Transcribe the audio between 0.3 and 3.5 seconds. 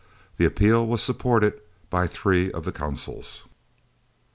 The appeal was supported by three of the Consuls.